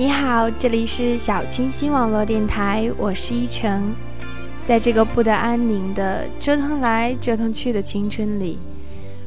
[0.00, 3.94] 你好，这里是小清新网络电台，我是依晨。
[4.64, 8.58] 在这个不得安宁的折腾来折腾去的青春里，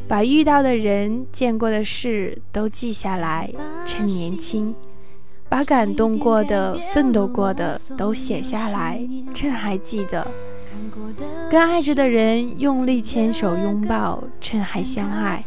[0.07, 3.51] 把遇到的人、见过的事都记下来，
[3.85, 4.73] 趁年轻；
[5.47, 8.99] 把感动过的、奋斗过的都写下来，
[9.31, 10.25] 趁还记得。
[11.51, 15.43] 跟爱着的人用力牵手拥抱，趁还相爱；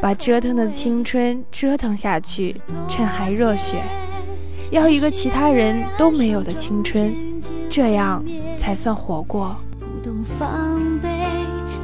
[0.00, 2.54] 把折腾的青春折腾下去，
[2.86, 3.82] 趁还热血。
[4.72, 7.14] 要一个其他人都没有的青春，
[7.68, 8.24] 这样
[8.56, 9.54] 才算活过。
[9.78, 11.08] 不懂防备，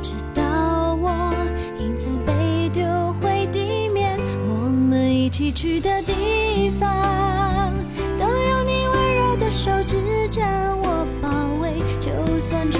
[0.01, 1.35] 直到我
[1.79, 2.83] 影子被丢
[3.21, 7.71] 回地面，我们一起去的地方，
[8.19, 9.99] 都有你温柔的手指
[10.31, 10.43] 将
[10.81, 11.29] 我包
[11.61, 11.75] 围。
[12.01, 12.71] 就算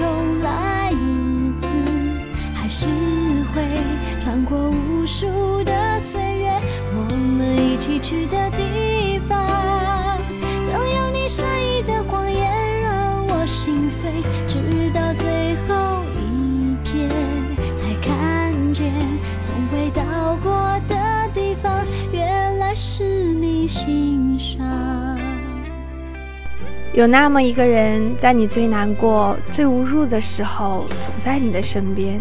[26.99, 32.19] 有那么一个人，在你最难过、最无助的时候，总在你的身边；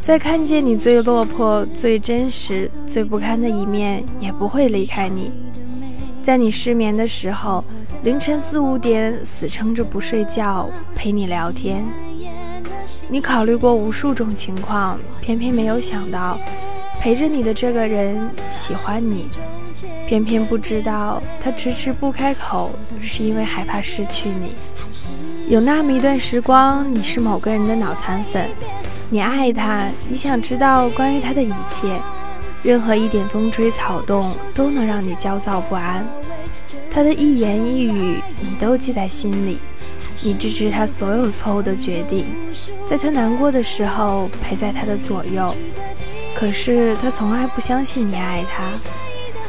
[0.00, 5.32] 在看见你最落魄、最真实、最不堪的一面，也不会离开你；
[6.22, 7.64] 在你失眠的时候，
[8.04, 11.84] 凌晨四五点死撑着不睡觉，陪你聊天。
[13.08, 16.38] 你考虑过无数种情况，偏偏没有想到，
[17.00, 19.26] 陪着你的这个人喜欢你。
[20.06, 24.54] 偏偏不知道，他迟迟不开口，是因为害怕失去你。
[25.48, 28.48] 有那么一段时光，你是某个人的脑残粉，
[29.10, 32.00] 你爱他，你想知道关于他的一切，
[32.62, 36.06] 任何一点风吹草动都能让你焦躁不安。
[36.90, 39.58] 他的一言一语，你都记在心里，
[40.22, 42.26] 你支持他所有错误的决定，
[42.86, 45.54] 在他难过的时候陪在他的左右。
[46.34, 48.70] 可是他从来不相信你爱他。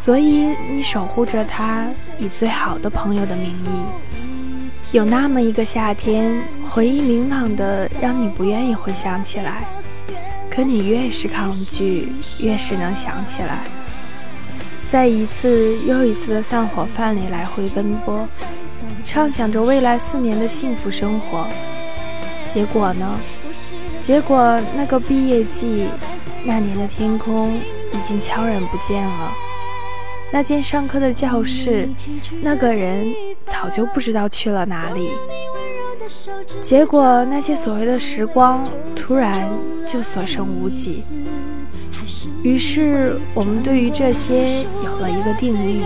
[0.09, 1.85] 所以你守护着他，
[2.17, 4.91] 以最好的朋友的名义。
[4.91, 9.67] 有那么一个夏天，回忆明朗的让你不愿意回想起来，
[10.49, 13.59] 可你越是抗拒，越是能想起来。
[14.83, 18.27] 在一次又一次的散伙饭里来回奔波，
[19.03, 21.45] 畅想着未来四年的幸福生活。
[22.47, 23.19] 结果呢？
[24.01, 25.87] 结果那个毕业季，
[26.43, 27.53] 那年的天空
[27.93, 29.31] 已经悄然不见了。
[30.31, 31.89] 那间上课的教室，
[32.41, 33.07] 那个人
[33.45, 35.09] 早就不知道去了哪里。
[36.61, 39.49] 结果那些所谓的时光，突然
[39.87, 41.03] 就所剩无几。
[42.43, 45.83] 于是我们对于这些有了一个定义：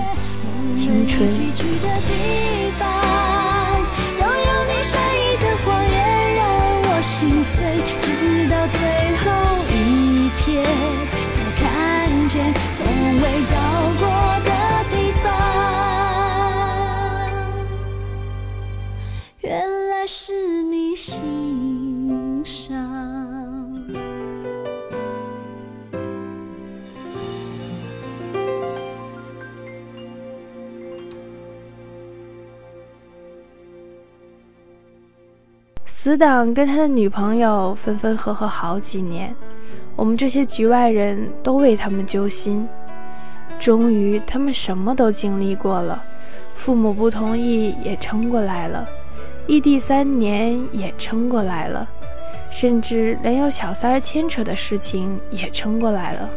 [0.76, 1.28] 青春。
[19.44, 20.34] 原来是
[20.64, 22.42] 你心
[35.86, 39.36] 死党跟他的女朋友分分合合好几年，
[39.98, 42.66] 我们这些局外人都为他们揪心。
[43.60, 46.02] 终于，他们什么都经历过了，
[46.56, 48.88] 父母不同意也撑过来了，
[49.48, 51.88] 异地三年也撑过来了，
[52.50, 56.30] 甚至连有小三牵扯的事情也撑过来了。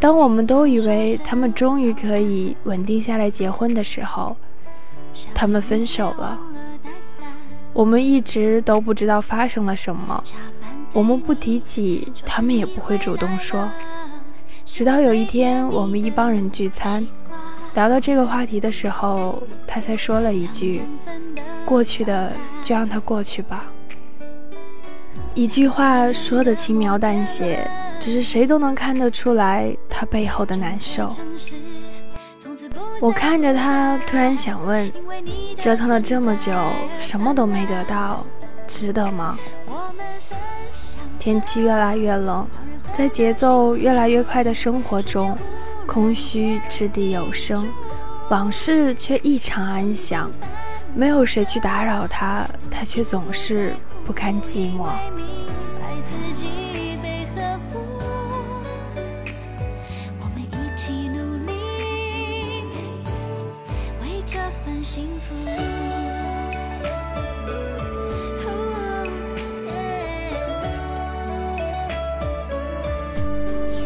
[0.00, 4.36] 当我们都以为他们终于可以稳定下来结婚的时候，
[5.32, 6.38] 他们分手了。
[7.72, 10.22] 我们一直都不知道发生了什么，
[10.92, 13.68] 我们不提起，他们也不会主动说。
[14.64, 17.06] 直到有一天，我们一帮人聚餐，
[17.74, 20.82] 聊到这个话题的时候，他才说了一句
[21.66, 22.32] ：“过去的
[22.62, 23.66] 就让它过去吧。”
[25.34, 27.68] 一句话说的轻描淡写，
[27.98, 31.12] 只是谁都能看得出来他背后的难受。
[33.00, 34.90] 我看着他，突然想问：
[35.58, 36.52] 折腾了这么久，
[37.00, 38.24] 什么都没得到，
[38.68, 39.36] 值得吗？
[41.18, 42.46] 天气越来越冷，
[42.96, 45.36] 在节奏越来越快的生活中，
[45.94, 47.68] 空虚掷地有声，
[48.28, 50.28] 往事却异常安详。
[50.92, 54.88] 没有谁去打扰他，他却总是不堪寂寞。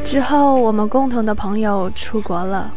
[0.09, 2.73] 之后，我们共同的朋友出国了。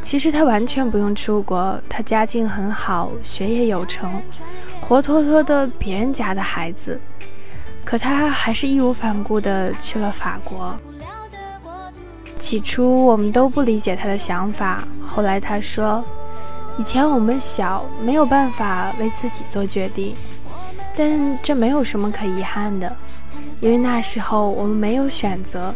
[0.00, 4.22] 其实他完全不用出国，他家境很好，学业有成，
[4.80, 7.00] 活脱脱的别人家的孩子。
[7.84, 10.72] 可他还是义无反顾地去了法国。
[12.38, 16.04] 起初我们都不理解他的想法，后来他说
[16.78, 20.14] ：“以前我们小，没有办法为自己做决定，
[20.96, 22.96] 但这没有什么可遗憾的，
[23.58, 25.74] 因为那时候我们没有选择。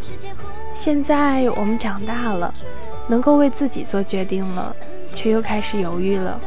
[0.77, 2.55] 现在我们长大了。”
[3.09, 4.75] 能够为自己做决定了，
[5.07, 6.41] 却又开始犹豫了。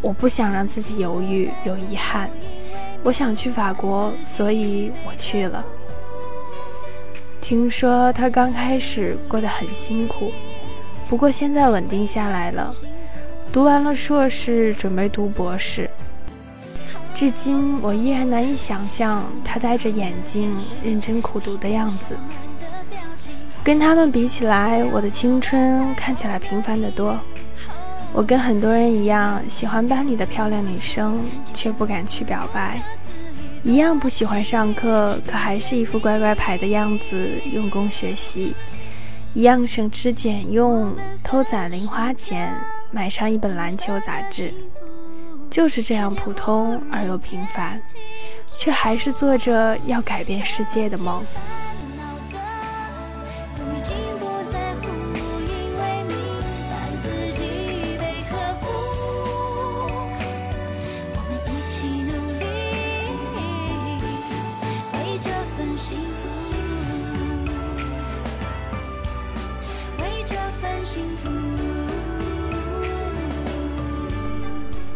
[0.00, 2.30] 我不想让自己犹豫有遗憾。
[3.02, 5.62] 我想去法国，所以我去了。
[7.42, 10.32] 听说他刚开始过得很辛苦，
[11.10, 12.74] 不过现在稳定下来了。
[13.52, 15.90] 读完了硕士，准备读博士。
[17.12, 22.16] 至今我依然难以想象他戴着眼镜认真苦读的样子。
[23.64, 27.16] 跟他们比起来，我的青春看起来平凡得多。
[28.12, 31.24] 我跟很多人一样，喜欢班里的漂亮女生，
[31.54, 32.82] 却不敢去表白；
[33.62, 38.52] 一样不喜欢上课，可还是一副乖乖牌的样子，用功学习；
[39.32, 40.92] 一样省吃俭用，
[41.22, 42.52] 偷攒零花钱，
[42.90, 44.52] 买上一本篮球杂志。
[45.48, 47.80] 就是这样普通而又平凡，
[48.56, 51.22] 却还是做着要改变世界的梦。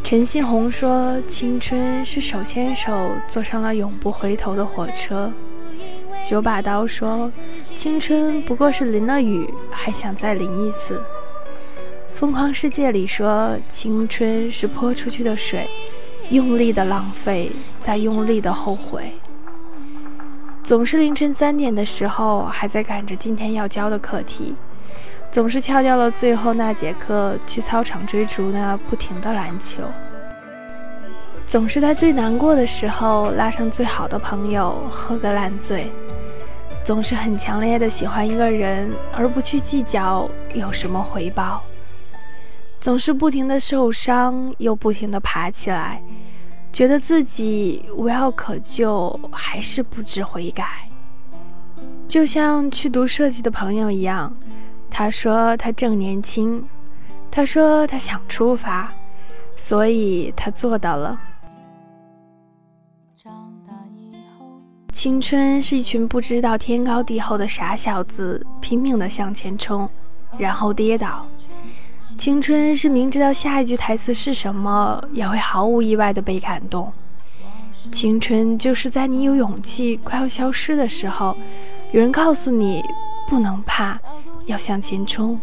[0.09, 5.33] 陈信宏说：“青春是手牵手坐上了永不回头的火车。”
[6.25, 7.29] 九把刀说
[7.75, 11.03] ：“青春不过是淋了雨，还想再淋一次。”
[12.15, 15.69] 疯狂世界里说：“青春是泼出去的水，
[16.31, 17.51] 用力的浪费，
[17.81, 19.11] 再用力的后悔。”
[20.63, 24.55] 总是凌晨三点的时候，还在赶着今天要交的课题。
[25.37, 29.83] 总是翘掉了最后那节课，去操场追逐那不停的篮球。
[31.47, 35.93] 总是在最难过的时候拉上最好的朋友喝个烂醉。
[36.83, 41.63] 总是很强烈的喜欢一个人，而不去计较有什么回报。
[42.81, 46.03] 总是不停的受伤，又不停的爬起来，
[46.73, 50.89] 觉得自己无药可救，还是不知悔改。
[52.09, 54.35] 就像去读设计的朋友一样。
[54.99, 56.67] 他说他正年轻，
[57.31, 58.91] 他说他想出发，
[59.55, 61.21] 所以他做到了。
[63.15, 64.47] 长大以后
[64.95, 69.87] 青春是一群不知道天高地厚的傻小子，拼命的向前冲，
[70.39, 71.27] 然后跌倒。
[72.17, 76.91] 青春是明知道下一句台词是什么，也会毫无意外的被感动。
[77.93, 81.37] 青春就是在你有勇气快要消失的时候，
[81.93, 82.83] 有人告诉你
[83.29, 84.01] 不能怕。
[84.47, 85.39] 要向前冲。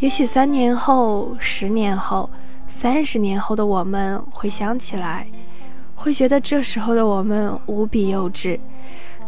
[0.00, 2.28] 也许三年后、十年后、
[2.66, 5.26] 三十年后的我们回想起来，
[5.94, 8.58] 会觉得这时候的我们无比幼稚。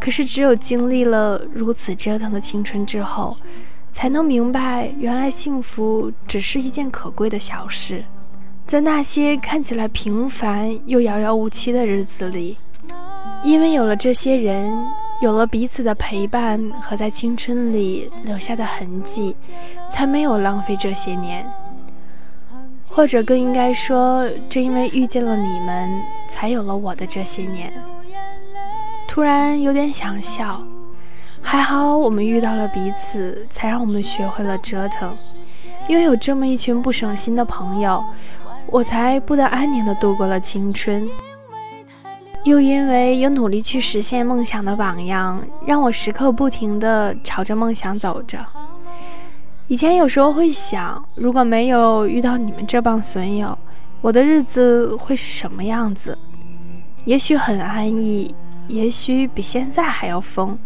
[0.00, 3.36] 可是，只有经历了如此折腾的青春之后，
[3.92, 8.04] 才能明白，原来幸福只是一件可贵的小事。
[8.66, 12.56] 在那些看起来平凡又遥遥无期的日子里，
[13.44, 14.72] 因为有了这些人。
[15.24, 19.34] 有了彼此的陪伴和在青春里留下的痕迹，
[19.90, 21.50] 才没有浪费这些年。
[22.90, 27.72] 或者更应该说，正因为遇见了你们，才有了我的这些年。
[29.08, 30.60] 突然有点想笑，
[31.40, 35.16] 还好我们遇到了彼此，才让我们学会了折腾。
[35.88, 38.04] 因为有这么一群不省心的朋友，
[38.66, 41.08] 我才不得安宁地度过了青春。
[42.44, 48.38] 又因为有努力去实现梦想的榜样，让我时刻不停地朝着梦想走着。
[49.66, 53.58] 以前有时候会想，如果没有遇到你们这帮损友，
[54.02, 56.18] 我的日子会是什么样子？
[57.06, 58.34] 也许很安逸，
[58.68, 60.58] 也许比现在还要疯。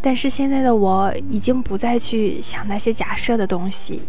[0.00, 4.02] 但是现在的我已经不再去想那些假设的东西，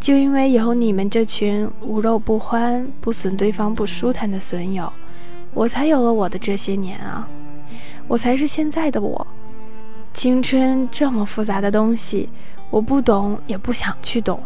[0.00, 4.90] 就因为有你们这群无肉不欢、不损对方不舒坦的损友。
[5.52, 7.28] 我才有了我的这些年啊，
[8.08, 9.26] 我才是现在的我。
[10.12, 12.28] 青春这么复杂的东西，
[12.70, 14.42] 我不懂，也不想去懂。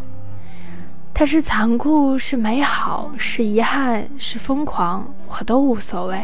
[1.13, 6.21] 它是残酷，是美好，是遗憾，是疯狂，我都无所谓，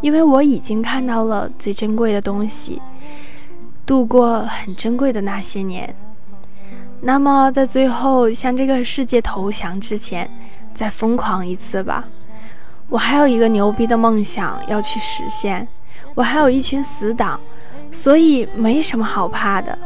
[0.00, 2.82] 因为我已经看到了最珍贵的东西。
[3.86, 5.94] 度过很珍贵的那些年。
[7.00, 10.28] 那么，在最后向这个世界投降之前，
[10.74, 12.04] 再疯狂一次吧！
[12.88, 15.66] 我还有一个牛逼的梦想要去实现，
[16.14, 17.38] 我还有一群死党，
[17.90, 19.76] 所以没什么好怕的。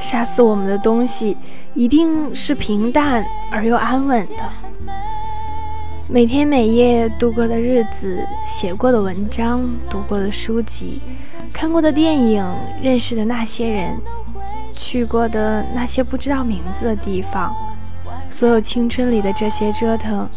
[0.00, 1.36] 杀死我们的东西，
[1.74, 4.92] 一定是平淡而又安稳的。
[6.08, 11.00] 每天每夜度过的日子，写过的文章，读过的书籍，
[11.52, 12.44] 看过的电影，
[12.82, 13.96] 认识的那些人，
[14.74, 17.54] 去过的那些不知道名字的地方，
[18.28, 20.28] 所有青春里的这些折腾，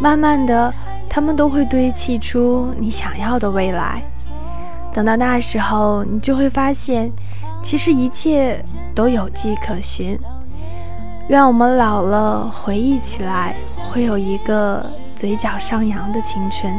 [0.00, 0.74] 慢慢的，
[1.14, 4.02] 他们都会堆砌出你想要的未来。
[4.94, 7.12] 等到那时候，你就会发现。
[7.62, 8.64] 其实一切
[8.94, 10.18] 都有迹可循。
[11.28, 13.54] 愿我们老了，回忆起来
[13.92, 16.74] 会有一个嘴角上扬的青春。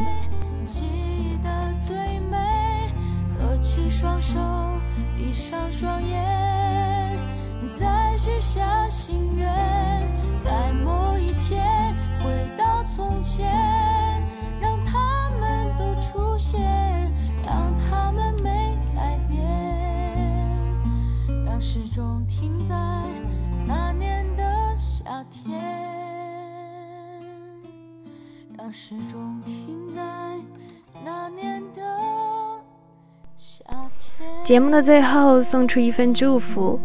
[34.43, 36.77] 节目的最后送出一份祝福，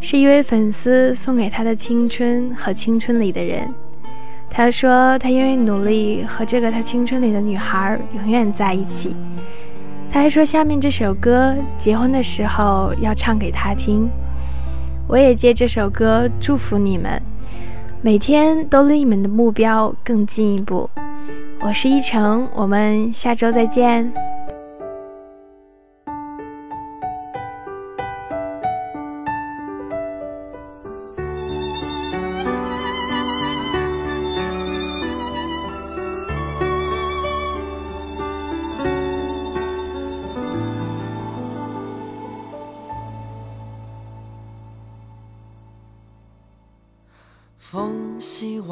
[0.00, 3.72] 是一位粉丝送给他的青春和青春里的人。
[4.50, 9.14] 他说他愿意努力和这个他青春里的女孩永远在一起。
[10.10, 14.10] 他还说下面这首歌结婚的时候要唱给他听。
[15.06, 17.22] 我也借这首歌祝福你们，
[18.02, 20.90] 每天都离你们的目标更进一步。
[21.60, 24.12] 我是依晨，我们下周再见。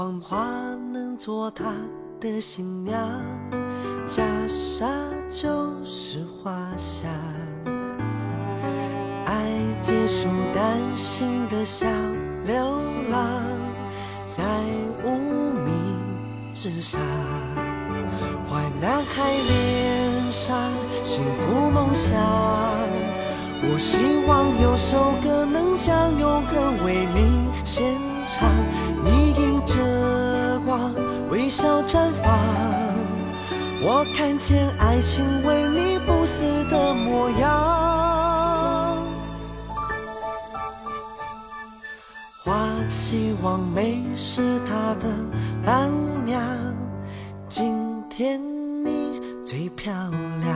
[0.02, 0.44] 望花
[0.92, 1.72] 能做她
[2.20, 3.08] 的新娘，
[4.08, 4.84] 袈裟
[5.28, 7.08] 就是花香。
[9.24, 9.32] 爱
[9.80, 11.86] 结束，单行的小
[12.44, 12.82] 流
[13.12, 13.22] 浪，
[14.24, 14.42] 在
[15.04, 15.10] 无
[15.64, 17.00] 名之上，
[18.50, 20.72] 坏男孩脸上
[21.04, 22.18] 幸福梦想。
[23.64, 27.41] 我希望有首歌能将永恒为你
[31.52, 32.32] 笑绽放，
[33.82, 38.96] 我看见爱情为你不死的模样。
[42.42, 45.06] 花希望美是它的
[45.62, 45.90] 伴
[46.24, 46.42] 娘，
[47.50, 48.40] 今天
[48.82, 50.50] 你最漂亮。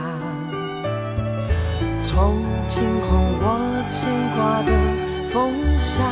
[2.01, 4.71] 从今后我牵挂的
[5.29, 6.03] 风向，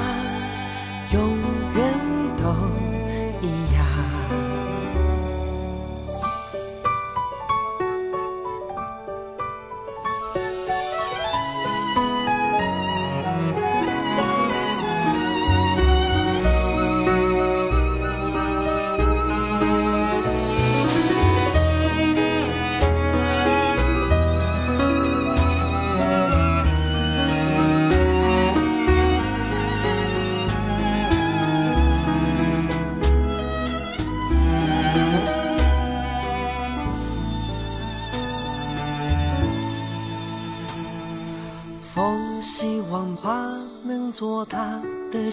[1.12, 1.36] 永
[1.75, 2.15] 远。
[2.38, 2.44] 都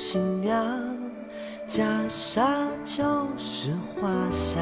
[0.04, 0.58] 新娘，
[1.68, 2.42] 袈裟
[2.84, 4.60] 就是花香。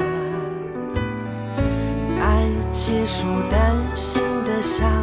[2.19, 5.00] 爱结束，单身的伤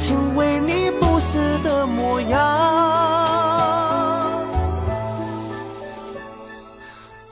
[0.00, 2.40] 情为你不死的模样。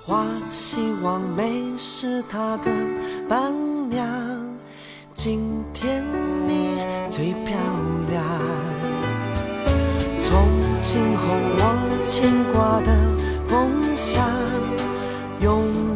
[0.05, 2.71] 花希望美是它的
[3.27, 3.51] 伴
[3.89, 4.07] 娘，
[5.15, 6.05] 今天
[6.47, 7.57] 你最漂
[8.11, 8.23] 亮。
[10.21, 10.47] 从
[10.85, 11.25] 今后
[11.57, 11.63] 我
[12.05, 12.93] 牵挂的
[13.49, 14.23] 风向，
[15.41, 15.88] 永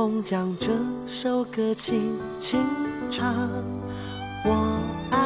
[0.00, 0.72] 风将这
[1.06, 2.58] 首歌轻轻
[3.10, 3.34] 唱
[4.46, 4.80] 我
[5.10, 5.18] 爱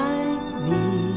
[0.65, 1.14] 你。